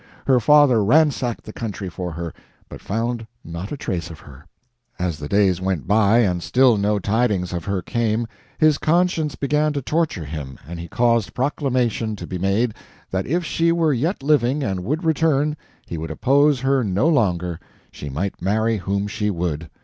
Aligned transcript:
Her 0.25 0.39
father 0.39 0.83
ransacked 0.83 1.43
the 1.43 1.53
country 1.53 1.87
for 1.87 2.11
her, 2.13 2.33
but 2.69 2.81
found 2.81 3.27
not 3.45 3.71
a 3.71 3.77
trace 3.77 4.09
of 4.09 4.21
her. 4.21 4.47
As 4.97 5.19
the 5.19 5.27
days 5.29 5.61
went 5.61 5.85
by, 5.85 6.21
and 6.21 6.41
still 6.41 6.75
no 6.75 6.97
tidings 6.97 7.53
of 7.53 7.65
her 7.65 7.83
came, 7.83 8.25
his 8.57 8.79
conscience 8.79 9.35
began 9.35 9.73
to 9.73 9.81
torture 9.83 10.25
him, 10.25 10.57
and 10.67 10.79
he 10.79 10.87
caused 10.87 11.35
proclamation 11.35 12.15
to 12.15 12.25
be 12.25 12.39
made 12.39 12.73
that 13.11 13.27
if 13.27 13.45
she 13.45 13.71
were 13.71 13.93
yet 13.93 14.23
living 14.23 14.63
and 14.63 14.83
would 14.85 15.03
return, 15.03 15.55
he 15.85 15.99
would 15.99 16.09
oppose 16.09 16.61
her 16.61 16.83
no 16.83 17.07
longer, 17.07 17.59
she 17.91 18.09
might 18.09 18.41
marry 18.41 18.77
whom 18.77 19.05
she 19.07 19.29
would. 19.29 19.69